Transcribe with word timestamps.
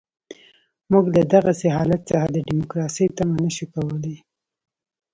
موږ 0.91 1.05
له 1.15 1.21
دغسې 1.33 1.67
حالت 1.77 2.01
څخه 2.09 2.27
د 2.29 2.37
ډیموکراسۍ 2.47 3.05
تمه 3.17 3.37
نه 3.43 3.51
شو 3.55 3.65
کولای. 3.73 4.15